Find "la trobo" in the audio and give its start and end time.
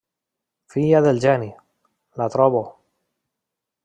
2.21-2.63